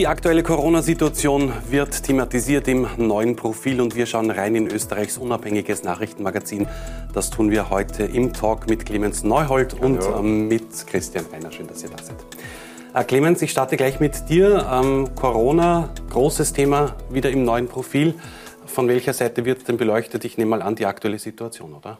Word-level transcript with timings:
Die 0.00 0.06
aktuelle 0.06 0.42
Corona-Situation 0.42 1.52
wird 1.68 2.04
thematisiert 2.04 2.66
im 2.68 2.88
neuen 2.96 3.36
Profil 3.36 3.82
und 3.82 3.94
wir 3.94 4.06
schauen 4.06 4.30
rein 4.30 4.54
in 4.54 4.66
Österreichs 4.66 5.18
unabhängiges 5.18 5.82
Nachrichtenmagazin. 5.82 6.66
Das 7.12 7.28
tun 7.28 7.50
wir 7.50 7.68
heute 7.68 8.04
im 8.04 8.32
Talk 8.32 8.66
mit 8.66 8.86
Clemens 8.86 9.24
Neuhold 9.24 9.74
und 9.74 10.00
ähm, 10.02 10.48
mit 10.48 10.86
Christian 10.86 11.26
Reiner. 11.30 11.52
Schön, 11.52 11.66
dass 11.66 11.82
ihr 11.82 11.90
da 11.90 12.02
seid. 12.02 12.16
Äh, 12.94 13.04
Clemens, 13.04 13.42
ich 13.42 13.50
starte 13.50 13.76
gleich 13.76 14.00
mit 14.00 14.30
dir. 14.30 14.66
Ähm, 14.72 15.14
Corona, 15.14 15.90
großes 16.08 16.54
Thema, 16.54 16.96
wieder 17.10 17.28
im 17.28 17.44
neuen 17.44 17.68
Profil. 17.68 18.14
Von 18.64 18.88
welcher 18.88 19.12
Seite 19.12 19.44
wird 19.44 19.68
denn 19.68 19.76
beleuchtet? 19.76 20.24
Ich 20.24 20.38
nehme 20.38 20.52
mal 20.52 20.62
an, 20.62 20.76
die 20.76 20.86
aktuelle 20.86 21.18
Situation, 21.18 21.74
oder? 21.74 21.98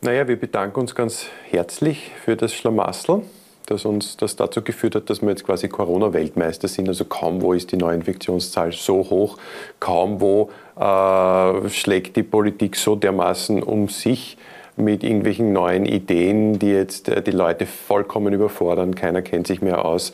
Naja, 0.00 0.26
wir 0.26 0.40
bedanken 0.40 0.80
uns 0.80 0.96
ganz 0.96 1.26
herzlich 1.50 2.10
für 2.24 2.34
das 2.34 2.52
Schlamassel 2.52 3.22
das 3.70 3.84
uns 3.84 4.16
das 4.16 4.36
dazu 4.36 4.62
geführt 4.62 4.94
hat, 4.94 5.08
dass 5.08 5.22
wir 5.22 5.30
jetzt 5.30 5.44
quasi 5.44 5.68
Corona-Weltmeister 5.68 6.68
sind. 6.68 6.88
Also 6.88 7.04
kaum 7.04 7.40
wo 7.40 7.52
ist 7.52 7.72
die 7.72 7.76
Neuinfektionszahl 7.76 8.72
so 8.72 8.98
hoch, 9.10 9.38
kaum 9.78 10.20
wo 10.20 10.50
äh, 10.76 11.68
schlägt 11.68 12.16
die 12.16 12.22
Politik 12.22 12.76
so 12.76 12.96
dermaßen 12.96 13.62
um 13.62 13.88
sich 13.88 14.36
mit 14.76 15.04
irgendwelchen 15.04 15.52
neuen 15.52 15.86
Ideen, 15.86 16.58
die 16.58 16.70
jetzt 16.70 17.08
äh, 17.08 17.22
die 17.22 17.30
Leute 17.30 17.66
vollkommen 17.66 18.32
überfordern. 18.32 18.94
Keiner 18.94 19.22
kennt 19.22 19.46
sich 19.46 19.62
mehr 19.62 19.84
aus. 19.84 20.12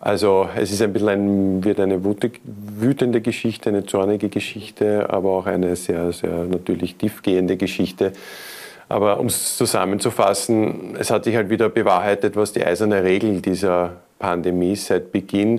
Also 0.00 0.50
es 0.54 0.70
ist 0.70 0.82
ein 0.82 0.92
bisschen 0.92 1.08
ein, 1.08 1.64
wird 1.64 1.80
eine 1.80 2.00
wütende 2.04 3.22
Geschichte, 3.22 3.70
eine 3.70 3.86
zornige 3.86 4.28
Geschichte, 4.28 5.08
aber 5.08 5.30
auch 5.30 5.46
eine 5.46 5.76
sehr, 5.76 6.12
sehr 6.12 6.44
natürlich 6.44 6.96
tiefgehende 6.96 7.56
Geschichte. 7.56 8.12
Aber 8.94 9.18
um 9.18 9.26
es 9.26 9.56
zusammenzufassen, 9.56 10.94
es 10.96 11.10
hat 11.10 11.24
sich 11.24 11.34
halt 11.34 11.50
wieder 11.50 11.68
bewahrheitet, 11.68 12.36
was 12.36 12.52
die 12.52 12.64
eiserne 12.64 13.02
Regel 13.02 13.40
dieser 13.40 13.96
Pandemie 14.20 14.76
seit 14.76 15.10
Beginn. 15.10 15.58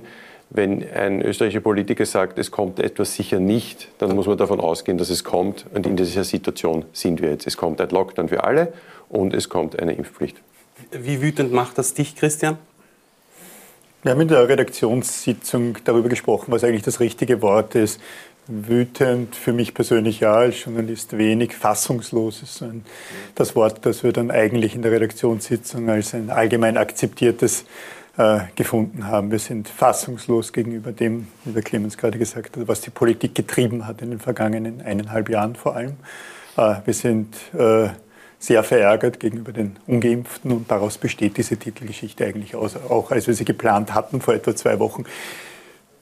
Wenn 0.50 0.90
ein 0.90 1.22
österreichischer 1.22 1.60
Politiker 1.60 2.06
sagt, 2.06 2.40
es 2.40 2.50
kommt 2.50 2.80
etwas 2.80 3.14
sicher 3.14 3.42
nicht, 3.42 3.90
dann 3.98 4.16
muss 4.16 4.26
man 4.26 4.38
davon 4.38 4.62
ausgehen, 4.62 4.98
dass 4.98 5.10
es 5.10 5.26
kommt. 5.26 5.66
Und 5.74 5.86
in 5.86 5.98
dieser 5.98 6.24
Situation 6.24 6.86
sind 6.94 7.22
wir 7.22 7.32
jetzt. 7.32 7.46
Es 7.46 7.58
kommt 7.58 7.82
ein 7.82 7.90
Lockdown 7.90 8.30
für 8.30 8.46
alle 8.46 8.72
und 9.10 9.34
es 9.34 9.50
kommt 9.50 9.78
eine 9.78 9.92
Impfpflicht. 9.92 10.42
Wie 10.92 11.22
wütend 11.22 11.52
macht 11.52 11.78
das 11.78 11.94
dich, 11.94 12.16
Christian? 12.16 12.58
Wir 14.04 14.14
haben 14.14 14.22
in 14.22 14.30
der 14.30 14.48
Redaktionssitzung 14.48 15.80
darüber 15.84 16.08
gesprochen, 16.08 16.54
was 16.54 16.64
eigentlich 16.64 16.84
das 16.84 17.02
richtige 17.02 17.42
Wort 17.42 17.76
ist 17.76 18.00
wütend, 18.48 19.36
für 19.36 19.54
mich 19.54 19.74
persönlich 19.74 20.20
ja, 20.20 20.34
als 20.34 20.64
Journalist 20.64 21.18
wenig, 21.18 21.56
fassungslos 21.56 22.44
ist 22.44 22.62
ein, 22.62 22.86
das 23.34 23.56
Wort, 23.56 23.86
das 23.86 24.04
wir 24.04 24.14
dann 24.14 24.32
eigentlich 24.32 24.76
in 24.76 24.82
der 24.82 24.92
Redaktionssitzung 24.92 25.90
als 25.90 26.14
ein 26.14 26.30
allgemein 26.30 26.78
akzeptiertes 26.78 27.66
äh, 28.18 28.40
gefunden 28.56 29.08
haben. 29.08 29.32
Wir 29.32 29.40
sind 29.40 29.68
fassungslos 29.68 30.54
gegenüber 30.54 30.92
dem, 30.92 31.28
wie 31.44 31.54
der 31.54 31.64
Clemens 31.64 31.98
gerade 31.98 32.18
gesagt 32.18 32.56
hat, 32.56 32.68
was 32.68 32.82
die 32.82 32.92
Politik 32.92 33.36
getrieben 33.36 33.88
hat 33.88 34.02
in 34.02 34.12
den 34.12 34.20
vergangenen 34.20 34.82
eineinhalb 34.82 35.30
Jahren 35.30 35.56
vor 35.56 35.76
allem. 35.76 35.98
Äh, 36.56 36.76
wir 36.86 36.94
sind 36.94 37.36
äh, 37.54 37.90
sehr 38.38 38.64
verärgert 38.64 39.20
gegenüber 39.20 39.52
den 39.52 39.78
Ungeimpften 39.88 40.52
und 40.52 40.70
daraus 40.70 40.98
besteht 40.98 41.38
diese 41.38 41.58
Titelgeschichte 41.58 42.26
eigentlich 42.26 42.56
aus, 42.56 42.76
auch 42.76 43.12
als 43.12 43.28
wir 43.28 43.34
sie 43.34 43.46
geplant 43.46 43.94
hatten 43.94 44.22
vor 44.22 44.34
etwa 44.34 44.56
zwei 44.56 44.80
Wochen 44.80 45.06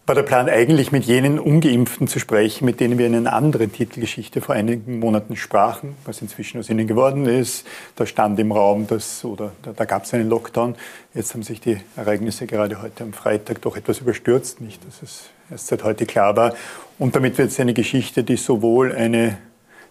war 0.05 0.15
der 0.15 0.23
Plan 0.23 0.49
eigentlich 0.49 0.91
mit 0.91 1.05
jenen 1.05 1.39
Ungeimpften 1.39 2.09
zu 2.09 2.19
sprechen, 2.19 2.65
mit 2.65 2.81
denen 2.81 2.97
wir 2.97 3.07
in 3.07 3.15
einer 3.15 3.31
anderen 3.31 3.71
Titelgeschichte 3.71 4.41
vor 4.41 4.53
einigen 4.53 4.99
Monaten 4.99 5.37
sprachen, 5.37 5.95
was 6.03 6.21
inzwischen 6.21 6.59
aus 6.59 6.69
ihnen 6.69 6.87
geworden 6.87 7.25
ist. 7.25 7.65
Da 7.95 8.05
stand 8.05 8.37
im 8.39 8.51
Raum, 8.51 8.85
dass, 8.85 9.23
oder 9.23 9.53
da, 9.61 9.71
da 9.71 9.85
gab 9.85 10.03
es 10.03 10.13
einen 10.13 10.27
Lockdown. 10.27 10.75
Jetzt 11.13 11.33
haben 11.33 11.43
sich 11.43 11.61
die 11.61 11.77
Ereignisse 11.95 12.47
gerade 12.47 12.81
heute 12.81 13.03
am 13.03 13.13
Freitag 13.13 13.61
doch 13.61 13.77
etwas 13.77 13.99
überstürzt, 13.99 14.59
nicht, 14.59 14.85
dass 14.85 15.01
es 15.01 15.29
erst 15.49 15.67
seit 15.67 15.85
heute 15.85 16.05
klar 16.05 16.35
war. 16.35 16.53
Und 16.99 17.15
damit 17.15 17.37
wird 17.37 17.51
es 17.51 17.59
eine 17.61 17.73
Geschichte, 17.73 18.25
die 18.25 18.35
sowohl 18.35 18.91
eine, 18.91 19.37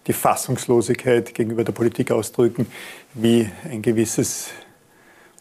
die 0.05 0.13
Fassungslosigkeit 0.13 1.33
gegenüber 1.33 1.63
der 1.63 1.71
Politik 1.71 2.11
ausdrücken, 2.11 2.67
wie 3.15 3.49
ein 3.67 3.81
gewisses 3.81 4.51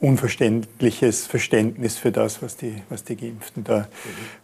unverständliches 0.02 1.26
Verständnis 1.26 1.96
für 1.96 2.12
das, 2.12 2.42
was 2.42 2.56
die, 2.56 2.82
was 2.88 3.04
die 3.04 3.16
Geimpften 3.16 3.64
da, 3.64 3.88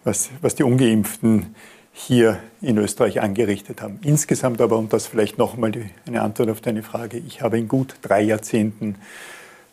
was, 0.04 0.30
was 0.41 0.54
die 0.54 0.62
Ungeimpften 0.62 1.54
hier 1.92 2.38
in 2.62 2.78
Österreich 2.78 3.20
angerichtet 3.20 3.82
haben. 3.82 3.98
Insgesamt 4.02 4.60
aber, 4.60 4.78
und 4.78 4.92
das 4.92 5.08
vielleicht 5.08 5.36
nochmal 5.36 5.72
eine 6.06 6.22
Antwort 6.22 6.48
auf 6.50 6.60
deine 6.60 6.84
Frage, 6.84 7.19
ich 7.19 7.42
habe 7.42 7.58
in 7.58 7.66
gut 7.66 7.96
drei 8.02 8.22
Jahrzehnten 8.22 8.96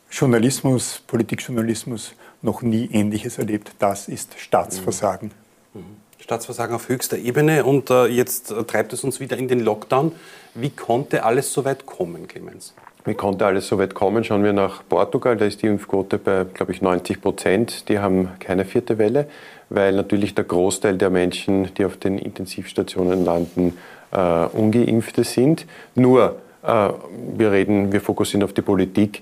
Journalismus, 0.10 1.04
Politikjournalismus 1.06 2.14
noch 2.42 2.64
nie 2.64 2.90
Ähnliches 2.92 3.38
erlebt. 3.38 3.72
Das 3.78 4.08
ist 4.08 4.40
Staatsversagen. 4.40 5.32
Mhm. 5.74 5.82
Mhm. 5.82 5.86
Staatsversagen 6.20 6.76
auf 6.76 6.90
höchster 6.90 7.18
Ebene 7.18 7.64
und 7.64 7.92
äh, 7.92 8.08
jetzt 8.08 8.50
äh, 8.50 8.64
treibt 8.64 8.94
es 8.94 9.04
uns 9.04 9.20
wieder 9.20 9.38
in 9.38 9.48
den 9.48 9.60
Lockdown. 9.60 10.14
Wie 10.56 10.72
konnte 10.72 11.24
alles 11.24 11.54
so 11.54 11.64
weit 11.64 11.86
kommen, 11.86 12.28
Clemens? 12.28 12.74
Wie 13.08 13.14
konnte 13.14 13.46
alles 13.46 13.68
so 13.68 13.78
weit 13.78 13.94
kommen? 13.94 14.24
Schauen 14.24 14.44
wir 14.44 14.52
nach 14.52 14.82
Portugal, 14.90 15.38
da 15.38 15.46
ist 15.46 15.62
die 15.62 15.68
Impfquote 15.68 16.18
bei, 16.18 16.44
glaube 16.52 16.72
ich, 16.72 16.82
90 16.82 17.22
Prozent. 17.22 17.88
Die 17.88 18.00
haben 18.00 18.32
keine 18.40 18.66
vierte 18.66 18.98
Welle, 18.98 19.28
weil 19.70 19.94
natürlich 19.94 20.34
der 20.34 20.46
Großteil 20.46 20.98
der 20.98 21.12
Menschen, 21.12 21.72
die 21.76 21.86
auf 21.86 21.98
den 21.98 22.18
Intensivstationen 22.18 23.24
landen, 23.24 23.78
äh, 24.12 24.46
ungeimpfte 24.46 25.24
sind. 25.24 25.68
Nur, 25.94 26.38
äh, 26.64 26.90
wir 27.38 27.52
reden, 27.52 27.92
wir 27.92 28.02
fokussieren 28.02 28.44
auf 28.44 28.54
die 28.54 28.64
Politik. 28.64 29.22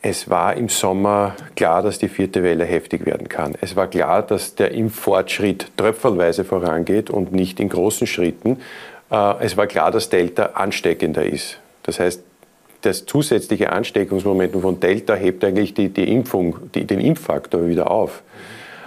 Es 0.00 0.30
war 0.30 0.56
im 0.56 0.70
Sommer 0.70 1.36
klar, 1.54 1.82
dass 1.82 1.98
die 1.98 2.08
vierte 2.08 2.42
Welle 2.42 2.64
heftig 2.64 3.04
werden 3.04 3.28
kann. 3.28 3.52
Es 3.60 3.76
war 3.76 3.86
klar, 3.86 4.22
dass 4.22 4.54
der 4.54 4.72
Impffortschritt 4.72 5.76
tröpfelweise 5.76 6.42
vorangeht 6.42 7.10
und 7.10 7.32
nicht 7.32 7.60
in 7.60 7.68
großen 7.68 8.06
Schritten. 8.06 8.60
Äh, 9.10 9.44
es 9.44 9.58
war 9.58 9.66
klar, 9.66 9.90
dass 9.90 10.08
Delta 10.08 10.52
ansteckender 10.54 11.26
ist. 11.26 11.58
Das 11.82 12.00
heißt, 12.00 12.22
das 12.82 13.06
zusätzliche 13.06 13.72
Ansteckungsmoment 13.72 14.54
von 14.60 14.78
Delta 14.78 15.14
hebt 15.14 15.44
eigentlich 15.44 15.74
die, 15.74 15.88
die 15.88 16.12
Impfung, 16.12 16.56
die, 16.74 16.84
den 16.84 17.00
Impffaktor 17.00 17.66
wieder 17.66 17.90
auf. 17.90 18.22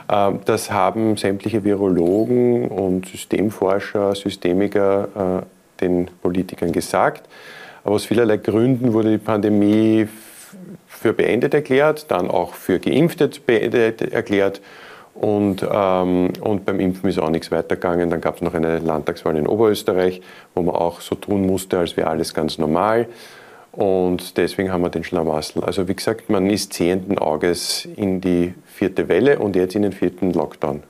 Ähm, 0.10 0.40
das 0.46 0.72
haben 0.72 1.18
sämtliche 1.18 1.64
Virologen 1.64 2.68
und 2.68 3.08
Systemforscher, 3.08 4.14
Systemiker 4.16 5.44
äh, 5.44 5.82
den 5.82 6.10
Politikern 6.22 6.72
gesagt. 6.72 7.28
Aber 7.84 7.96
aus 7.96 8.06
vielerlei 8.06 8.38
Gründen 8.38 8.94
wurde 8.94 9.12
die 9.12 9.18
Pandemie 9.18 10.08
für 10.88 11.14
beendet 11.14 11.54
erklärt, 11.54 12.10
dann 12.10 12.30
auch 12.30 12.54
für 12.54 12.80
Geimpftet 12.80 13.46
beendet 13.46 14.02
erklärt. 14.02 14.62
Und, 15.14 15.66
ähm, 15.72 16.34
und 16.42 16.66
beim 16.66 16.80
Impfen 16.80 17.10
ist 17.10 17.20
auch 17.20 17.30
nichts 17.30 17.50
weitergegangen. 17.50 18.10
Dann 18.10 18.20
gab 18.20 18.36
es 18.36 18.42
noch 18.42 18.54
eine 18.54 18.80
Landtagswahl 18.80 19.38
in 19.38 19.48
Oberösterreich, 19.48 20.22
wo 20.54 20.62
man 20.62 20.76
auch 20.76 21.00
so 21.00 21.16
tun 21.16 21.46
musste, 21.46 21.80
als 21.80 21.96
wäre 21.96 22.10
alles 22.10 22.34
ganz 22.34 22.58
normal. 22.58 23.08
Und 23.76 24.38
deswegen 24.38 24.72
haben 24.72 24.82
wir 24.82 24.90
den 24.90 25.04
Schlamassel. 25.04 25.64
Also 25.64 25.88
wie 25.88 25.96
gesagt, 25.96 26.30
man 26.30 26.50
ist 26.50 26.74
sehenden 26.74 27.18
Auges 27.18 27.88
in 27.98 28.22
die 28.22 28.54
vierte 28.66 29.10
Welle 29.10 29.40
und 29.40 29.56
jetzt 29.56 29.76
in 29.76 29.82
den 29.82 29.92
vierten 29.92 30.32
Lockdown 30.32 30.84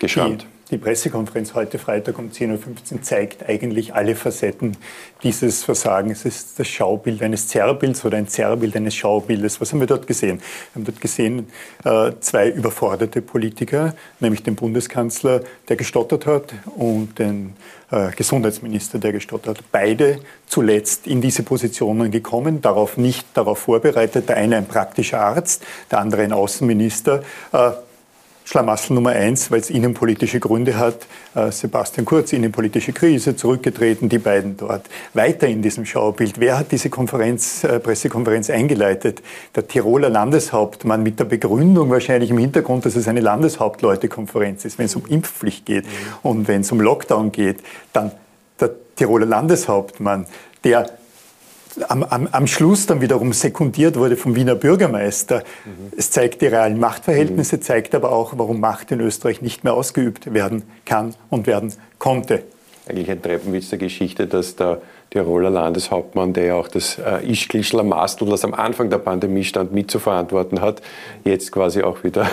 geschrammt. 0.00 0.46
Die 0.70 0.78
Pressekonferenz 0.78 1.54
heute 1.54 1.80
Freitag 1.80 2.16
um 2.20 2.30
10.15 2.30 2.92
Uhr 2.92 3.02
zeigt 3.02 3.48
eigentlich 3.48 3.92
alle 3.92 4.14
Facetten 4.14 4.76
dieses 5.24 5.64
Versagens. 5.64 6.24
Es 6.24 6.36
ist 6.36 6.60
das 6.60 6.68
Schaubild 6.68 7.22
eines 7.22 7.48
Zerrbilds 7.48 8.04
oder 8.04 8.18
ein 8.18 8.28
Zerrbild 8.28 8.76
eines 8.76 8.94
Schaubildes. 8.94 9.60
Was 9.60 9.72
haben 9.72 9.80
wir 9.80 9.88
dort 9.88 10.06
gesehen? 10.06 10.38
Wir 10.38 10.76
haben 10.76 10.84
dort 10.84 11.00
gesehen 11.00 11.48
äh, 11.84 12.12
zwei 12.20 12.48
überforderte 12.48 13.20
Politiker, 13.20 13.96
nämlich 14.20 14.44
den 14.44 14.54
Bundeskanzler, 14.54 15.42
der 15.68 15.74
gestottert 15.74 16.26
hat, 16.26 16.54
und 16.76 17.18
den 17.18 17.54
äh, 17.90 18.12
Gesundheitsminister, 18.12 19.00
der 19.00 19.10
gestottert 19.10 19.58
hat. 19.58 19.64
Beide 19.72 20.20
zuletzt 20.46 21.08
in 21.08 21.20
diese 21.20 21.42
Positionen 21.42 22.12
gekommen, 22.12 22.62
darauf 22.62 22.96
nicht 22.96 23.26
darauf 23.34 23.58
vorbereitet. 23.58 24.28
Der 24.28 24.36
eine 24.36 24.56
ein 24.56 24.66
praktischer 24.66 25.20
Arzt, 25.20 25.64
der 25.90 25.98
andere 25.98 26.22
ein 26.22 26.32
Außenminister. 26.32 27.24
Äh, 27.50 27.72
Schlamassel 28.50 28.94
Nummer 28.94 29.10
eins, 29.10 29.52
weil 29.52 29.60
es 29.60 29.70
innenpolitische 29.70 30.40
Gründe 30.40 30.76
hat. 30.76 31.06
Äh, 31.36 31.52
Sebastian 31.52 32.04
Kurz, 32.04 32.32
innenpolitische 32.32 32.92
Krise, 32.92 33.36
zurückgetreten, 33.36 34.08
die 34.08 34.18
beiden 34.18 34.56
dort. 34.56 34.86
Weiter 35.14 35.46
in 35.46 35.62
diesem 35.62 35.86
Schaubild. 35.86 36.40
Wer 36.40 36.58
hat 36.58 36.72
diese 36.72 36.90
Konferenz, 36.90 37.62
äh, 37.62 37.78
Pressekonferenz 37.78 38.50
eingeleitet? 38.50 39.22
Der 39.54 39.68
Tiroler 39.68 40.08
Landeshauptmann 40.08 41.04
mit 41.04 41.20
der 41.20 41.26
Begründung 41.26 41.90
wahrscheinlich 41.90 42.30
im 42.30 42.38
Hintergrund, 42.38 42.84
dass 42.84 42.96
es 42.96 43.06
eine 43.06 43.20
Landeshauptleutekonferenz 43.20 44.64
ist, 44.64 44.78
wenn 44.80 44.86
es 44.86 44.96
um 44.96 45.06
Impfpflicht 45.06 45.64
geht 45.64 45.84
und 46.24 46.48
wenn 46.48 46.62
es 46.62 46.72
um 46.72 46.80
Lockdown 46.80 47.30
geht. 47.30 47.60
Dann 47.92 48.10
der 48.60 48.72
Tiroler 48.96 49.26
Landeshauptmann, 49.26 50.26
der 50.64 50.90
am, 51.88 52.02
am, 52.02 52.28
am 52.30 52.46
Schluss 52.46 52.86
dann 52.86 53.00
wiederum 53.00 53.32
sekundiert 53.32 53.96
wurde 53.96 54.16
vom 54.16 54.34
Wiener 54.34 54.54
Bürgermeister. 54.54 55.42
Mhm. 55.64 55.92
Es 55.96 56.10
zeigt 56.10 56.42
die 56.42 56.46
realen 56.46 56.78
Machtverhältnisse, 56.78 57.56
mhm. 57.56 57.62
zeigt 57.62 57.94
aber 57.94 58.12
auch, 58.12 58.34
warum 58.36 58.60
Macht 58.60 58.90
in 58.92 59.00
Österreich 59.00 59.42
nicht 59.42 59.64
mehr 59.64 59.74
ausgeübt 59.74 60.32
werden 60.32 60.64
kann 60.84 61.14
und 61.28 61.46
werden 61.46 61.72
konnte. 61.98 62.42
Eigentlich 62.88 63.10
ein 63.10 63.22
Treppenwitz 63.22 63.70
der 63.70 63.78
Geschichte, 63.78 64.26
dass 64.26 64.56
der 64.56 64.80
Tiroler 65.10 65.50
Landeshauptmann, 65.50 66.32
der 66.32 66.44
ja 66.44 66.54
auch 66.54 66.68
das 66.68 66.98
äh, 66.98 67.30
Ischgl-Schlamassel, 67.30 68.28
das 68.28 68.44
am 68.44 68.54
Anfang 68.54 68.90
der 68.90 68.98
Pandemie 68.98 69.44
stand, 69.44 69.72
mitzuverantworten 69.72 70.60
hat, 70.60 70.82
jetzt 71.24 71.50
quasi 71.52 71.82
auch 71.82 72.04
wieder 72.04 72.28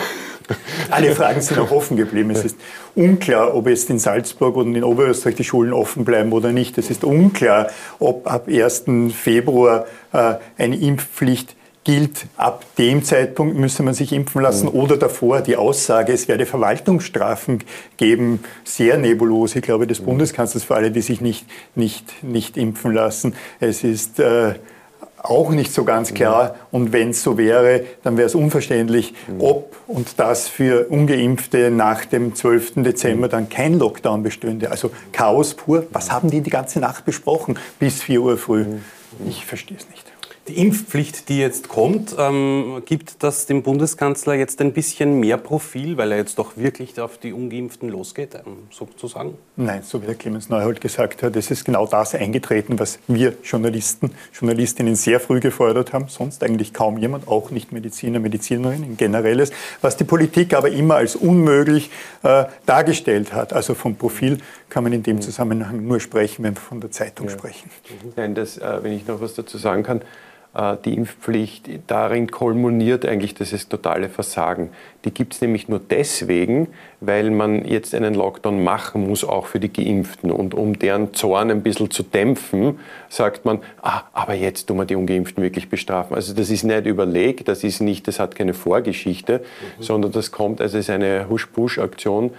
Alle 0.90 1.14
Fragen 1.14 1.40
sind 1.40 1.58
auch 1.58 1.70
offen 1.70 1.96
geblieben. 1.96 2.30
Es 2.30 2.44
ist 2.44 2.56
unklar, 2.94 3.54
ob 3.54 3.68
jetzt 3.68 3.90
in 3.90 3.98
Salzburg 3.98 4.56
und 4.56 4.74
in 4.74 4.84
Oberösterreich 4.84 5.36
die 5.36 5.44
Schulen 5.44 5.72
offen 5.72 6.04
bleiben 6.04 6.32
oder 6.32 6.52
nicht. 6.52 6.78
Es 6.78 6.90
ist 6.90 7.04
unklar, 7.04 7.68
ob 7.98 8.30
ab 8.30 8.48
1. 8.48 8.84
Februar 9.14 9.86
äh, 10.12 10.34
eine 10.56 10.76
Impfpflicht 10.76 11.56
gilt, 11.88 12.26
ab 12.36 12.66
dem 12.76 13.02
Zeitpunkt 13.02 13.56
müsse 13.56 13.82
man 13.82 13.94
sich 13.94 14.12
impfen 14.12 14.42
lassen 14.42 14.66
mhm. 14.66 14.74
oder 14.74 14.98
davor. 14.98 15.40
Die 15.40 15.56
Aussage, 15.56 16.12
es 16.12 16.28
werde 16.28 16.44
Verwaltungsstrafen 16.44 17.64
geben, 17.96 18.40
sehr 18.62 18.98
nebulos. 18.98 19.56
Ich 19.56 19.62
glaube, 19.62 19.86
des 19.86 20.00
mhm. 20.00 20.06
Bundeskanzlers 20.06 20.64
für 20.64 20.74
alle, 20.74 20.90
die 20.90 21.00
sich 21.00 21.22
nicht, 21.22 21.46
nicht, 21.74 22.22
nicht 22.22 22.58
impfen 22.58 22.92
lassen. 22.92 23.34
Es 23.58 23.84
ist 23.84 24.20
äh, 24.20 24.56
auch 25.22 25.50
nicht 25.50 25.72
so 25.72 25.84
ganz 25.84 26.14
klar. 26.14 26.50
Mhm. 26.50 26.54
Und 26.70 26.92
wenn 26.92 27.10
es 27.10 27.22
so 27.22 27.38
wäre, 27.38 27.84
dann 28.02 28.16
wäre 28.16 28.26
es 28.26 28.34
unverständlich, 28.34 29.14
mhm. 29.26 29.40
ob 29.40 29.76
und 29.86 30.18
das 30.18 30.48
für 30.48 30.88
Ungeimpfte 30.88 31.70
nach 31.70 32.04
dem 32.04 32.34
12. 32.34 32.74
Dezember 32.76 33.26
mhm. 33.26 33.30
dann 33.30 33.48
kein 33.48 33.78
Lockdown 33.78 34.22
bestünde. 34.22 34.70
Also 34.70 34.90
Chaos 35.12 35.54
pur. 35.54 35.86
Was 35.92 36.10
haben 36.10 36.30
die 36.30 36.40
die 36.40 36.50
ganze 36.50 36.80
Nacht 36.80 37.04
besprochen 37.04 37.58
bis 37.78 38.02
4 38.02 38.20
Uhr 38.20 38.38
früh? 38.38 38.64
Ich 39.26 39.44
verstehe 39.46 39.76
es 39.76 39.88
nicht. 39.90 40.04
Die 40.48 40.56
Impfpflicht, 40.56 41.28
die 41.28 41.40
jetzt 41.40 41.68
kommt, 41.68 42.16
ähm, 42.18 42.82
gibt 42.86 43.22
das 43.22 43.44
dem 43.44 43.62
Bundeskanzler 43.62 44.32
jetzt 44.32 44.62
ein 44.62 44.72
bisschen 44.72 45.20
mehr 45.20 45.36
Profil, 45.36 45.98
weil 45.98 46.12
er 46.12 46.16
jetzt 46.18 46.38
doch 46.38 46.56
wirklich 46.56 46.98
auf 46.98 47.18
die 47.18 47.34
Ungeimpften 47.34 47.90
losgeht, 47.90 48.34
ähm, 48.34 48.56
sozusagen? 48.70 49.34
Nein, 49.56 49.82
so 49.82 50.00
wie 50.00 50.06
der 50.06 50.14
Clemens 50.14 50.48
Neuhold 50.48 50.80
gesagt 50.80 51.22
hat, 51.22 51.36
es 51.36 51.50
ist 51.50 51.66
genau 51.66 51.86
das 51.86 52.14
eingetreten, 52.14 52.78
was 52.78 52.98
wir 53.08 53.34
Journalisten, 53.44 54.10
Journalistinnen 54.32 54.94
sehr 54.94 55.20
früh 55.20 55.40
gefordert 55.40 55.92
haben. 55.92 56.08
Sonst 56.08 56.42
eigentlich 56.42 56.72
kaum 56.72 56.96
jemand, 56.96 57.28
auch 57.28 57.50
nicht 57.50 57.70
Mediziner, 57.70 58.18
Medizinerinnen, 58.18 58.96
generelles, 58.96 59.52
was 59.82 59.98
die 59.98 60.04
Politik 60.04 60.54
aber 60.54 60.70
immer 60.70 60.96
als 60.96 61.14
unmöglich 61.14 61.90
äh, 62.22 62.46
dargestellt 62.64 63.34
hat. 63.34 63.52
Also 63.52 63.74
vom 63.74 63.96
Profil 63.96 64.38
kann 64.70 64.82
man 64.82 64.94
in 64.94 65.02
dem 65.02 65.20
Zusammenhang 65.20 65.86
nur 65.86 66.00
sprechen, 66.00 66.42
wenn 66.42 66.54
wir 66.54 66.60
von 66.60 66.80
der 66.80 66.90
Zeitung 66.90 67.26
ja. 67.26 67.32
sprechen. 67.32 67.70
Nein, 68.16 68.34
das, 68.34 68.56
äh, 68.56 68.78
wenn 68.82 68.92
ich 68.92 69.06
noch 69.06 69.20
was 69.20 69.34
dazu 69.34 69.58
sagen 69.58 69.82
kann, 69.82 70.00
die 70.84 70.94
Impfpflicht, 70.94 71.68
darin 71.86 72.30
kulminiert 72.30 73.06
eigentlich 73.06 73.34
dieses 73.34 73.68
totale 73.68 74.08
Versagen. 74.08 74.70
Die 75.04 75.12
gibt 75.12 75.34
es 75.34 75.40
nämlich 75.40 75.68
nur 75.68 75.78
deswegen, 75.78 76.68
weil 77.00 77.30
man 77.30 77.64
jetzt 77.64 77.94
einen 77.94 78.14
Lockdown 78.14 78.64
machen 78.64 79.06
muss, 79.06 79.22
auch 79.22 79.46
für 79.46 79.60
die 79.60 79.72
Geimpften. 79.72 80.32
Und 80.32 80.54
um 80.54 80.76
deren 80.76 81.14
Zorn 81.14 81.52
ein 81.52 81.62
bisschen 81.62 81.90
zu 81.90 82.02
dämpfen, 82.02 82.80
sagt 83.08 83.44
man, 83.44 83.60
ah, 83.82 84.02
aber 84.12 84.34
jetzt 84.34 84.66
tun 84.66 84.78
wir 84.78 84.84
die 84.84 84.96
Ungeimpften 84.96 85.42
wirklich 85.44 85.68
bestrafen. 85.68 86.16
Also 86.16 86.34
das 86.34 86.50
ist 86.50 86.64
nicht 86.64 86.86
überlegt, 86.86 87.46
das 87.46 87.62
ist 87.62 87.80
nicht, 87.80 88.08
das 88.08 88.18
hat 88.18 88.34
keine 88.34 88.54
Vorgeschichte, 88.54 89.38
mhm. 89.78 89.82
sondern 89.82 90.12
das 90.12 90.32
kommt, 90.32 90.60
also 90.60 90.78
es 90.78 90.86
ist 90.86 90.90
eine 90.90 91.28
Husch-Pusch-Aktion 91.28 92.30
äh, 92.30 92.32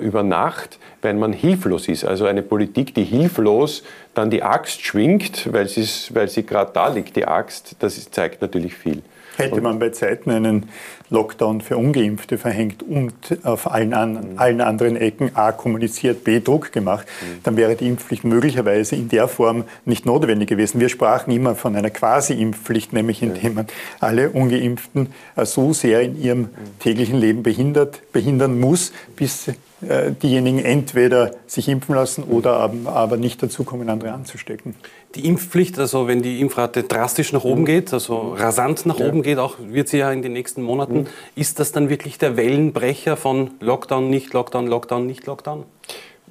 über 0.00 0.22
Nacht, 0.22 0.78
wenn 1.00 1.18
man 1.18 1.32
hilflos 1.32 1.88
ist. 1.88 2.04
Also 2.04 2.26
eine 2.26 2.42
Politik, 2.42 2.94
die 2.94 3.04
hilflos 3.04 3.82
dann 4.14 4.30
die 4.30 4.42
Axt 4.42 4.84
schwingt, 4.84 5.52
weil, 5.52 5.66
weil 5.66 6.28
sie 6.28 6.44
gerade 6.44 6.72
da 6.74 6.88
liegt, 6.88 7.16
die 7.16 7.26
Axt, 7.26 7.76
das 7.78 7.96
ist, 7.96 8.14
zeigt 8.14 8.42
natürlich 8.42 8.74
viel. 8.74 9.02
Hätte 9.36 9.60
man 9.60 9.78
bei 9.78 9.90
Zeiten 9.90 10.30
einen 10.30 10.68
Lockdown 11.08 11.60
für 11.60 11.76
Ungeimpfte 11.76 12.36
verhängt 12.38 12.82
und 12.82 13.14
auf 13.42 13.70
allen, 13.70 13.94
an, 13.94 14.12
mhm. 14.12 14.38
allen 14.38 14.60
anderen 14.60 14.96
Ecken 14.96 15.34
A 15.34 15.52
kommuniziert, 15.52 16.24
B 16.24 16.40
Druck 16.40 16.72
gemacht, 16.72 17.06
mhm. 17.20 17.40
dann 17.42 17.56
wäre 17.56 17.74
die 17.74 17.88
Impfpflicht 17.88 18.24
möglicherweise 18.24 18.96
in 18.96 19.08
der 19.08 19.28
Form 19.28 19.64
nicht 19.84 20.06
notwendig 20.06 20.48
gewesen. 20.48 20.80
Wir 20.80 20.88
sprachen 20.88 21.32
immer 21.32 21.54
von 21.54 21.74
einer 21.74 21.90
Quasi-Impfpflicht, 21.90 22.92
nämlich 22.92 23.22
indem 23.22 23.54
man 23.54 23.66
alle 23.98 24.30
Ungeimpften 24.30 25.08
äh, 25.36 25.44
so 25.46 25.72
sehr 25.72 26.02
in 26.02 26.20
ihrem 26.20 26.40
mhm. 26.40 26.48
täglichen 26.78 27.18
Leben 27.18 27.42
behindert, 27.42 28.12
behindern 28.12 28.60
muss, 28.60 28.92
bis 29.16 29.48
äh, 29.48 29.54
diejenigen 29.82 30.58
entweder 30.58 31.32
sich 31.46 31.68
impfen 31.68 31.94
lassen 31.94 32.24
oder 32.24 32.70
aber 32.84 33.16
nicht 33.16 33.42
dazu 33.42 33.64
kommen, 33.64 33.88
andere 33.88 34.12
anzustecken. 34.12 34.74
Die 35.14 35.26
Impfpflicht, 35.26 35.78
also 35.78 36.06
wenn 36.06 36.22
die 36.22 36.40
Impfrate 36.40 36.82
drastisch 36.82 37.32
nach 37.32 37.44
oben 37.44 37.64
geht, 37.64 37.92
also 37.92 38.34
rasant 38.36 38.84
nach 38.86 38.98
ja. 38.98 39.08
oben 39.08 39.22
geht, 39.22 39.38
auch 39.38 39.56
wird 39.58 39.88
sie 39.88 39.98
ja 39.98 40.12
in 40.12 40.22
den 40.22 40.34
nächsten 40.34 40.62
Monaten, 40.62 41.00
mhm. 41.00 41.06
ist 41.34 41.58
das 41.58 41.72
dann 41.72 41.88
wirklich 41.88 42.18
der 42.18 42.36
Wellenbrecher 42.36 43.16
von 43.16 43.52
Lockdown, 43.60 44.10
nicht 44.10 44.32
Lockdown, 44.32 44.66
Lockdown, 44.66 45.06
nicht 45.06 45.26
Lockdown? 45.26 45.64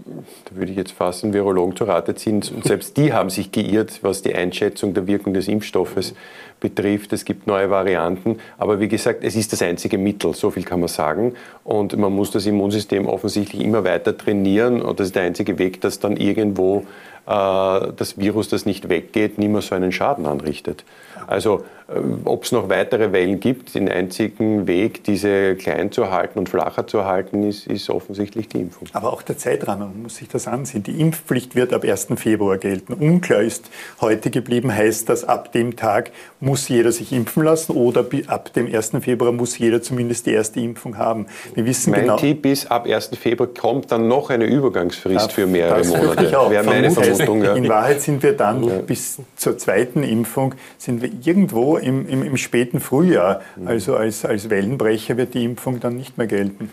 Da 0.05 0.55
würde 0.55 0.71
ich 0.71 0.77
jetzt 0.77 0.93
fast 0.93 1.23
einen 1.23 1.33
Virologen 1.33 1.75
zur 1.75 1.89
Rate 1.89 2.15
ziehen. 2.15 2.41
Und 2.55 2.63
selbst 2.63 2.95
die 2.95 3.11
haben 3.11 3.29
sich 3.29 3.51
geirrt, 3.51 3.99
was 4.01 4.21
die 4.21 4.33
Einschätzung 4.33 4.93
der 4.93 5.07
Wirkung 5.07 5.33
des 5.33 5.47
Impfstoffes 5.47 6.13
betrifft. 6.59 7.13
Es 7.13 7.25
gibt 7.25 7.47
neue 7.47 7.69
Varianten. 7.69 8.39
Aber 8.57 8.79
wie 8.79 8.87
gesagt, 8.87 9.23
es 9.23 9.35
ist 9.35 9.53
das 9.53 9.61
einzige 9.61 9.97
Mittel, 9.97 10.33
so 10.33 10.51
viel 10.51 10.63
kann 10.63 10.79
man 10.79 10.89
sagen. 10.89 11.33
Und 11.63 11.97
man 11.97 12.13
muss 12.13 12.31
das 12.31 12.45
Immunsystem 12.45 13.05
offensichtlich 13.05 13.63
immer 13.63 13.83
weiter 13.83 14.17
trainieren. 14.17 14.81
Und 14.81 14.99
das 14.99 15.07
ist 15.07 15.15
der 15.15 15.23
einzige 15.23 15.57
Weg, 15.57 15.81
dass 15.81 15.99
dann 15.99 16.17
irgendwo 16.17 16.85
äh, 17.29 17.91
das 17.95 18.17
Virus, 18.17 18.49
das 18.49 18.65
nicht 18.65 18.89
weggeht, 18.89 19.37
nicht 19.37 19.49
mehr 19.49 19.61
so 19.61 19.75
einen 19.75 19.91
Schaden 19.91 20.25
anrichtet. 20.25 20.83
Also 21.27 21.63
äh, 21.87 21.99
ob 22.25 22.43
es 22.43 22.51
noch 22.51 22.69
weitere 22.69 23.11
Wellen 23.11 23.39
gibt, 23.39 23.75
den 23.75 23.87
einzigen 23.87 24.65
Weg, 24.65 25.03
diese 25.03 25.55
klein 25.55 25.91
zu 25.91 26.09
halten 26.09 26.39
und 26.39 26.49
flacher 26.49 26.87
zu 26.87 27.05
halten, 27.05 27.43
ist, 27.43 27.67
ist 27.67 27.89
offensichtlich 27.91 28.47
die 28.47 28.61
Impfung. 28.61 28.87
Aber 28.93 29.13
auch 29.13 29.21
der 29.21 29.37
Zeitrahmen, 29.37 29.89
man 29.89 30.01
muss 30.03 30.15
sich 30.15 30.27
das 30.27 30.47
ansehen. 30.47 30.81
Die 30.81 30.99
Impfpflicht 30.99 31.55
wird 31.55 31.71
ab 31.71 31.83
1. 31.83 32.07
Februar 32.15 32.57
gelten. 32.57 32.93
Unklar 32.93 33.41
ist 33.41 33.69
heute 34.01 34.31
geblieben, 34.31 34.73
heißt 34.73 35.07
das, 35.07 35.23
ab 35.23 35.51
dem 35.51 35.75
Tag 35.75 36.11
muss 36.49 36.67
jeder 36.67 36.91
sich 36.91 37.11
impfen 37.11 37.43
lassen 37.43 37.73
oder 37.73 38.03
ab 38.25 38.51
dem 38.53 38.73
1. 38.73 38.91
Februar 39.01 39.31
muss 39.31 39.59
jeder 39.59 39.83
zumindest 39.83 40.25
die 40.25 40.31
erste 40.31 40.59
Impfung 40.59 40.97
haben. 40.97 41.27
Wir 41.53 41.63
wissen 41.63 41.91
mein 41.91 42.01
genau, 42.01 42.17
Tipp 42.17 42.43
ist, 42.43 42.71
ab 42.71 42.87
1. 42.87 43.11
Februar 43.19 43.47
kommt 43.47 43.91
dann 43.91 44.07
noch 44.07 44.31
eine 44.31 44.45
Übergangsfrist 44.45 45.31
für 45.31 45.45
mehrere 45.45 45.85
Monate. 45.85 46.25
Ich 46.25 46.35
auch. 46.35 46.49
Wäre 46.49 46.63
meine 46.63 46.89
Vermutung. 46.89 47.43
Ja. 47.43 47.53
In 47.53 47.69
Wahrheit 47.69 48.01
sind 48.01 48.23
wir 48.23 48.33
dann 48.33 48.63
ja. 48.63 48.79
bis 48.79 49.19
zur 49.35 49.59
zweiten 49.59 50.01
Impfung 50.01 50.55
sind 50.79 51.03
wir 51.03 51.11
irgendwo 51.23 51.77
im, 51.77 52.09
im, 52.09 52.23
im, 52.23 52.37
späten 52.37 52.79
Frühjahr. 52.79 53.41
Also 53.65 53.95
als, 53.95 54.25
als 54.25 54.49
Wellenbrecher 54.49 55.17
wird 55.17 55.35
die 55.35 55.43
Impfung 55.43 55.79
dann 55.79 55.97
nicht 55.97 56.17
mehr 56.17 56.27
gelten. 56.27 56.71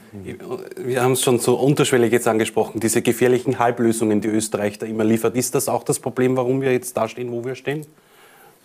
Wir 0.76 1.02
haben 1.02 1.12
es 1.12 1.22
schon 1.22 1.38
so 1.38 1.56
unterschwellig 1.56 2.12
jetzt 2.12 2.28
angesprochen, 2.28 2.80
diese 2.80 3.02
gefährlichen 3.02 3.58
Halblösungen, 3.58 4.22
die 4.22 4.28
Österreich 4.28 4.78
da 4.78 4.86
immer 4.86 5.04
liefert. 5.04 5.36
Ist 5.36 5.54
das 5.54 5.68
auch 5.68 5.84
das 5.84 5.98
Problem, 5.98 6.34
warum 6.38 6.62
wir 6.62 6.72
jetzt 6.72 6.96
da 6.96 7.08
stehen, 7.08 7.30
wo 7.30 7.44
wir 7.44 7.54
stehen? 7.56 7.84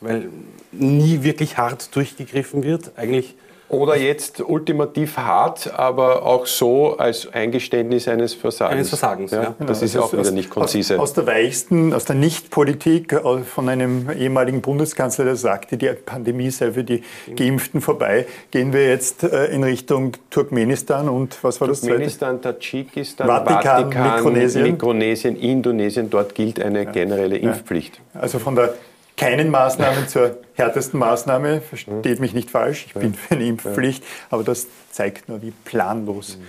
Weil 0.02 0.30
nie 0.72 1.24
wirklich 1.24 1.58
hart 1.58 1.96
durchgegriffen 1.96 2.64
wird. 2.64 2.92
Eigentlich 2.96 3.36
oder 3.72 3.96
jetzt 3.96 4.42
ultimativ 4.42 5.16
hart, 5.16 5.74
aber 5.74 6.26
auch 6.26 6.46
so 6.46 6.98
als 6.98 7.32
Eingeständnis 7.32 8.06
eines 8.10 8.34
Versagens. 8.34 8.76
Eines 8.76 8.90
Versagens, 8.90 9.32
ja. 9.32 9.44
ja. 9.44 9.56
Genau. 9.58 9.70
Das 9.70 9.82
ist 9.82 9.96
ja 9.96 10.02
auch 10.02 10.12
wieder 10.12 10.32
nicht 10.32 10.50
konzise. 10.50 10.96
Aus, 10.96 11.12
aus 11.12 11.14
der 11.14 11.26
weichsten, 11.26 11.94
aus 11.94 12.04
der 12.04 12.18
Nichtpolitik 12.18 13.18
von 13.46 13.70
einem 13.70 14.10
ehemaligen 14.12 14.62
Bundeskanzler, 14.62 15.24
der 15.24 15.38
sagte, 15.38 15.78
die 15.78 15.88
Pandemie 15.88 16.52
sei 16.52 16.74
für 16.74 16.84
die 16.84 17.02
Geimpften 17.34 17.80
vorbei, 17.80 18.26
gehen 18.52 18.74
wir 18.74 18.90
jetzt 18.90 19.24
äh, 19.24 19.46
in 19.46 19.64
Richtung 19.64 20.18
Turkmenistan 20.32 21.08
und 21.08 21.42
was 21.42 21.62
war 21.62 21.70
das 21.70 21.80
Turkmenistan, 21.80 22.42
Tadschikistan, 22.42 23.26
Vatikan, 23.26 23.84
Vatikan 23.84 24.16
Mikronesien. 24.16 24.64
Mikronesien, 24.64 25.36
Indonesien, 25.38 26.10
dort 26.10 26.36
gilt 26.36 26.62
eine 26.62 26.86
generelle 26.88 27.38
Impfpflicht. 27.38 28.02
Also 28.14 28.38
von 28.38 28.56
der 28.56 28.74
keinen 29.22 29.52
Maßnahmen 29.52 30.08
zur 30.08 30.38
härtesten 30.56 31.00
Maßnahme, 31.00 31.62
versteht 31.62 32.20
mich 32.20 32.34
nicht 32.34 32.50
falsch, 32.50 32.88
ich 32.88 32.94
bin 32.96 33.14
für 33.14 33.36
eine 33.36 33.46
Impfpflicht, 33.46 34.04
aber 34.32 34.44
das 34.44 34.66
zeigt 34.92 35.30
nur, 35.30 35.42
wie 35.44 35.52
planlos 35.52 36.40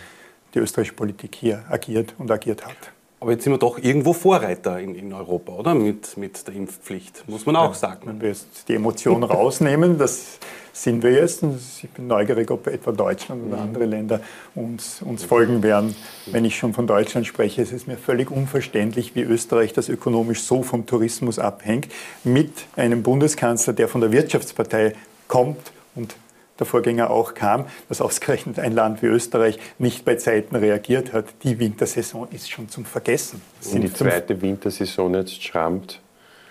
die 0.54 0.58
österreichische 0.58 0.94
Politik 0.94 1.34
hier 1.34 1.64
agiert 1.68 2.14
und 2.18 2.30
agiert 2.30 2.64
hat. 2.64 2.76
Aber 3.20 3.32
jetzt 3.32 3.44
sind 3.44 3.52
wir 3.52 3.58
doch 3.58 3.78
irgendwo 3.78 4.14
Vorreiter 4.14 4.80
in, 4.80 4.94
in 4.94 5.12
Europa, 5.12 5.52
oder? 5.52 5.74
Mit, 5.74 6.16
mit 6.16 6.46
der 6.46 6.54
Impfpflicht, 6.54 7.28
muss 7.28 7.46
man 7.46 7.56
auch 7.56 7.68
ja, 7.68 7.74
sagen. 7.74 8.00
Wenn 8.06 8.20
wir 8.20 8.30
jetzt 8.30 8.68
die 8.68 8.74
Emotionen 8.74 9.22
rausnehmen, 9.22 9.98
das 9.98 10.38
sind 10.72 11.02
wir 11.02 11.12
jetzt. 11.12 11.42
Ich 11.82 11.90
bin 11.90 12.06
neugierig, 12.06 12.50
ob 12.50 12.66
etwa 12.66 12.92
Deutschland 12.92 13.46
oder 13.46 13.56
mhm. 13.56 13.62
andere 13.62 13.84
Länder 13.84 14.20
uns, 14.54 15.02
uns 15.02 15.24
folgen 15.24 15.62
werden. 15.62 15.94
Wenn 16.26 16.44
ich 16.44 16.56
schon 16.56 16.72
von 16.72 16.86
Deutschland 16.86 17.26
spreche, 17.26 17.62
es 17.62 17.72
ist 17.72 17.86
mir 17.86 17.96
völlig 17.96 18.30
unverständlich, 18.30 19.14
wie 19.14 19.22
Österreich 19.22 19.72
das 19.72 19.88
ökonomisch 19.88 20.42
so 20.42 20.62
vom 20.62 20.86
Tourismus 20.86 21.38
abhängt, 21.38 21.88
mit 22.24 22.52
einem 22.76 23.02
Bundeskanzler, 23.02 23.72
der 23.72 23.88
von 23.88 24.00
der 24.00 24.12
Wirtschaftspartei 24.12 24.94
kommt 25.28 25.72
und 25.94 26.16
der 26.58 26.66
Vorgänger 26.66 27.10
auch 27.10 27.34
kam, 27.34 27.66
dass 27.88 28.00
ausgerechnet 28.00 28.58
ein 28.58 28.72
Land 28.72 29.02
wie 29.02 29.06
Österreich 29.06 29.58
nicht 29.78 30.04
bei 30.04 30.16
Zeiten 30.16 30.54
reagiert 30.54 31.12
hat. 31.12 31.26
Die 31.42 31.58
Wintersaison 31.58 32.28
ist 32.30 32.50
schon 32.50 32.68
zum 32.68 32.84
Vergessen. 32.84 33.40
Und 33.72 33.80
die 33.80 33.92
zweite 33.92 34.40
Wintersaison 34.40 35.14
jetzt 35.14 35.42
schrammt 35.42 36.00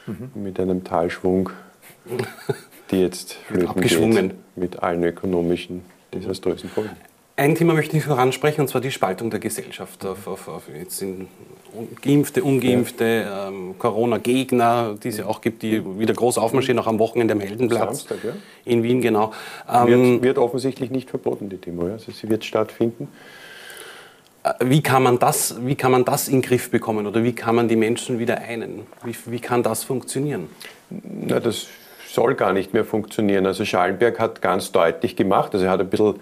mhm. 0.08 0.32
mit 0.36 0.60
einem 0.60 0.84
Talschwung, 0.84 1.52
die 2.92 3.02
jetzt 3.02 3.34
flöten 3.34 4.14
geht, 4.14 4.36
mit 4.56 4.84
allen 4.84 5.04
ökonomischen 5.04 5.84
desaströsen 6.14 6.70
Folgen. 6.70 6.92
Ein 7.38 7.56
Thema 7.56 7.74
möchte 7.74 7.98
ich 7.98 8.06
noch 8.06 8.18
ansprechen, 8.18 8.62
und 8.62 8.68
zwar 8.68 8.82
die 8.82 8.92
Spaltung 8.92 9.32
der 9.32 9.40
Gesellschaft. 9.40 10.06
Auf, 10.06 10.28
auf, 10.28 10.48
auf 10.48 10.64
jetzt 10.78 10.98
sind 10.98 11.28
Geimpfte, 12.02 12.44
Ungeimpfte, 12.44 13.26
ähm, 13.34 13.76
Corona-Gegner, 13.80 14.98
die 15.02 15.08
es 15.08 15.18
ja 15.18 15.26
auch 15.26 15.42
gibt, 15.42 15.64
die 15.64 15.82
wieder 15.98 16.14
groß 16.14 16.38
aufmarschieren, 16.38 16.78
auch 16.80 16.88
am 16.88 17.00
Wochenende 17.00 17.34
am 17.34 17.40
Heldenplatz 17.40 18.00
Samstag, 18.00 18.18
ja. 18.24 18.34
in 18.66 18.84
Wien, 18.84 19.02
genau. 19.02 19.32
Ähm, 19.72 19.88
wird, 19.88 20.24
wird, 20.24 20.38
offensichtlich 20.38 20.92
nicht 20.92 21.10
verboten, 21.10 21.50
die 21.50 21.58
Demo. 21.58 21.88
Ja? 21.88 21.94
Also 21.94 22.12
sie 22.12 22.30
wird 22.30 22.44
stattfinden. 22.44 23.08
Äh, 24.44 24.54
wie 24.66 24.84
kann, 24.84 25.02
man 25.02 25.18
das, 25.18 25.56
wie 25.66 25.76
kann 25.76 25.92
man 25.92 26.04
das 26.04 26.28
in 26.28 26.36
den 26.36 26.42
Griff 26.42 26.70
bekommen 26.70 27.08
oder 27.08 27.24
wie 27.24 27.34
kann 27.34 27.56
man 27.56 27.70
die 27.70 27.78
Menschen 27.78 28.20
wieder 28.20 28.40
einen? 28.40 28.82
Wie, 29.04 29.16
wie 29.28 29.40
kann 29.40 29.64
das 29.64 29.84
funktionieren? 29.84 30.50
Na, 30.90 31.40
das 31.40 31.68
soll 32.14 32.36
gar 32.36 32.54
nicht 32.54 32.74
mehr 32.74 32.86
funktionieren. 32.86 33.46
Also 33.46 33.66
Schallenberg 33.66 34.20
hat 34.20 34.42
ganz 34.42 34.72
deutlich 34.72 35.16
gemacht, 35.16 35.54
also 35.54 35.66
er 35.66 35.72
hat 35.72 35.80
ein 35.80 35.90
bisschen 35.90 36.16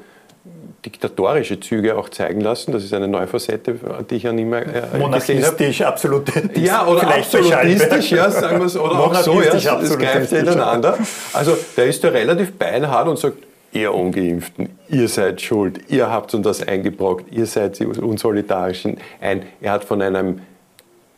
diktatorische 0.85 1.59
Züge 1.59 1.97
auch 1.97 2.09
zeigen 2.09 2.41
lassen. 2.41 2.71
Das 2.71 2.83
ist 2.83 2.93
eine 2.93 3.07
neue 3.07 3.27
Facette, 3.27 3.75
die 4.09 4.15
ich 4.15 4.23
ja 4.23 4.31
nicht 4.31 4.47
mehr 4.47 4.93
äh, 4.93 4.97
Monarchistisch, 4.97 5.81
absolut. 5.81 6.31
Ja, 6.55 6.87
oder 6.87 7.07
absolutistisch, 7.07 8.11
ja, 8.11 8.29
sagen 8.31 8.59
wir 8.59 8.65
es, 8.65 8.77
oder 8.77 8.99
auch 8.99 9.13
so, 9.15 9.41
ja, 9.41 9.51
das 9.51 9.97
greift 9.97 10.31
ineinander. 10.31 10.97
Also 11.33 11.57
der 11.75 11.85
ist 11.85 12.03
ja 12.03 12.09
relativ 12.09 12.53
beinhart 12.53 13.07
und 13.07 13.19
sagt, 13.19 13.37
ihr 13.71 13.93
Ungeimpften, 13.93 14.69
ihr 14.87 15.07
seid 15.07 15.41
schuld, 15.41 15.79
ihr 15.89 16.09
habt 16.09 16.33
uns 16.33 16.43
das 16.43 16.67
eingebrockt, 16.67 17.31
ihr 17.31 17.45
seid 17.45 17.79
die 17.79 17.85
Unsolidarischen. 17.85 18.97
Ein, 19.21 19.43
er 19.61 19.73
hat 19.73 19.83
von 19.83 20.01
einem 20.01 20.41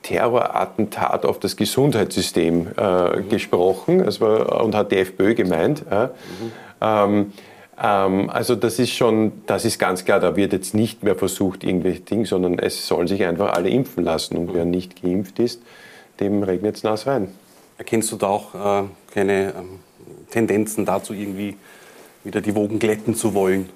Terrorattentat 0.03 1.25
auf 1.25 1.39
das 1.39 1.55
Gesundheitssystem 1.55 2.67
äh, 2.77 3.17
mhm. 3.17 3.29
gesprochen 3.29 4.05
war, 4.19 4.63
und 4.63 4.75
hat 4.75 4.91
die 4.91 4.97
FPÖ 4.97 5.35
gemeint. 5.35 5.83
Äh. 5.89 6.05
Mhm. 6.05 6.11
Ähm, 6.81 7.33
ähm, 7.81 8.29
also 8.29 8.55
das 8.55 8.79
ist 8.79 8.91
schon, 8.91 9.31
das 9.45 9.65
ist 9.65 9.79
ganz 9.79 10.05
klar, 10.05 10.19
da 10.19 10.35
wird 10.35 10.53
jetzt 10.53 10.73
nicht 10.73 11.03
mehr 11.03 11.15
versucht, 11.15 11.63
irgendwelche 11.63 12.01
Dinge, 12.01 12.25
sondern 12.25 12.59
es 12.59 12.87
sollen 12.87 13.07
sich 13.07 13.23
einfach 13.23 13.53
alle 13.53 13.69
impfen 13.69 14.03
lassen. 14.03 14.37
Und 14.37 14.53
wer 14.53 14.65
nicht 14.65 15.01
geimpft 15.01 15.39
ist, 15.39 15.61
dem 16.19 16.43
regnet 16.43 16.77
es 16.77 16.83
nass 16.83 17.07
rein. 17.07 17.29
Erkennst 17.77 18.11
du 18.11 18.15
da 18.15 18.27
auch 18.27 18.53
äh, 18.53 18.83
keine 19.13 19.53
ähm, 19.57 19.79
Tendenzen 20.29 20.85
dazu, 20.85 21.13
irgendwie 21.13 21.55
wieder 22.23 22.41
die 22.41 22.55
Wogen 22.55 22.77
glätten 22.79 23.15
zu 23.15 23.33
wollen? 23.33 23.69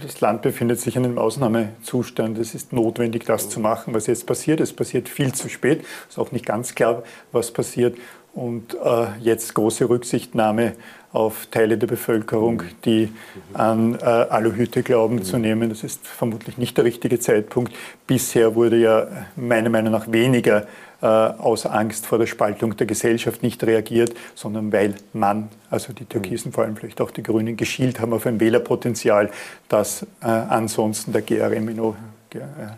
Das 0.00 0.20
Land 0.20 0.42
befindet 0.42 0.80
sich 0.80 0.94
in 0.96 1.04
einem 1.04 1.18
Ausnahmezustand. 1.18 2.38
Es 2.38 2.54
ist 2.54 2.72
notwendig, 2.72 3.24
das 3.24 3.48
zu 3.48 3.58
machen, 3.58 3.94
was 3.94 4.06
jetzt 4.06 4.26
passiert. 4.26 4.60
Es 4.60 4.72
passiert 4.72 5.08
viel 5.08 5.32
zu 5.34 5.48
spät. 5.48 5.80
Es 6.08 6.14
ist 6.14 6.18
auch 6.18 6.30
nicht 6.30 6.46
ganz 6.46 6.74
klar, 6.74 7.02
was 7.32 7.50
passiert. 7.50 7.96
Und 8.32 8.74
äh, 8.74 9.06
jetzt 9.20 9.54
große 9.54 9.88
Rücksichtnahme 9.88 10.74
auf 11.12 11.46
Teile 11.46 11.78
der 11.78 11.88
Bevölkerung, 11.88 12.62
die 12.84 13.10
an 13.54 13.96
äh, 13.96 14.04
Aluhüte 14.04 14.84
glauben 14.84 15.24
zu 15.24 15.38
nehmen. 15.38 15.70
Das 15.70 15.82
ist 15.82 16.06
vermutlich 16.06 16.58
nicht 16.58 16.76
der 16.76 16.84
richtige 16.84 17.18
Zeitpunkt. 17.18 17.72
Bisher 18.06 18.54
wurde 18.54 18.76
ja 18.76 19.08
meiner 19.34 19.70
Meinung 19.70 19.92
nach 19.92 20.12
weniger 20.12 20.66
aus 21.06 21.64
Angst 21.66 22.06
vor 22.06 22.18
der 22.18 22.26
Spaltung 22.26 22.76
der 22.76 22.86
Gesellschaft 22.86 23.42
nicht 23.42 23.62
reagiert, 23.62 24.14
sondern 24.34 24.72
weil 24.72 24.94
man, 25.12 25.48
also 25.70 25.92
die 25.92 26.04
Türkisen, 26.04 26.52
vor 26.52 26.64
allem 26.64 26.76
vielleicht 26.76 27.00
auch 27.00 27.10
die 27.10 27.22
Grünen, 27.22 27.56
geschielt 27.56 28.00
haben 28.00 28.12
auf 28.12 28.26
ein 28.26 28.40
Wählerpotenzial, 28.40 29.30
das 29.68 30.02
äh, 30.22 30.26
ansonsten 30.26 31.12
der 31.12 31.22
GRM 31.22 31.68
in 31.68 31.78
äh, 31.78 31.92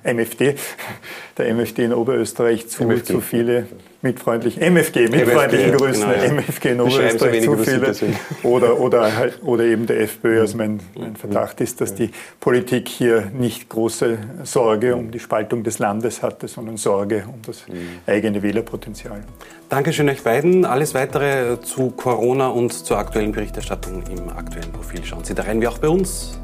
MFD, 0.04 0.54
der 1.38 1.54
MFD 1.54 1.84
in 1.84 1.94
Oberösterreich 1.94 2.68
zu, 2.68 2.88
zu 3.02 3.20
viele 3.20 3.66
mit 4.02 4.18
freundlich 4.18 4.58
MFG, 4.58 5.08
mit 5.08 5.14
MFG, 5.14 5.30
freundlichen 5.30 5.76
Grüßen, 5.76 6.02
genau, 6.02 6.12
ja. 6.12 6.32
MFG 6.32 6.70
in 6.70 6.80
Oberösterreich 6.80 7.42
zu 7.42 7.56
viele. 7.58 7.94
oder, 8.42 8.80
oder, 8.80 9.16
halt, 9.16 9.42
oder 9.42 9.64
eben 9.64 9.86
der 9.86 10.00
FPÖ. 10.00 10.40
Also 10.40 10.56
mein, 10.56 10.80
mein 10.98 11.16
Verdacht 11.16 11.60
ist, 11.60 11.80
dass 11.80 11.94
die 11.94 12.10
Politik 12.38 12.88
hier 12.88 13.30
nicht 13.36 13.68
große 13.68 14.18
Sorge 14.44 14.96
um 14.96 15.10
die 15.10 15.18
Spaltung 15.18 15.64
des 15.64 15.78
Landes 15.78 16.22
hatte, 16.22 16.48
sondern 16.48 16.76
Sorge 16.78 17.24
um 17.26 17.42
das 17.44 17.64
eigene 18.06 18.42
Wählerpotenzial. 18.42 19.24
Dankeschön 19.68 20.08
euch 20.08 20.22
beiden. 20.22 20.64
Alles 20.64 20.94
weitere 20.94 21.60
zu 21.60 21.90
Corona 21.90 22.48
und 22.48 22.72
zur 22.72 22.98
aktuellen 22.98 23.32
Berichterstattung 23.32 24.02
im 24.10 24.28
aktuellen 24.30 24.72
Profil 24.72 25.04
schauen 25.04 25.24
Sie 25.24 25.34
da 25.34 25.42
rein, 25.42 25.60
wie 25.60 25.68
auch 25.68 25.78
bei 25.78 25.88
uns 25.88 26.38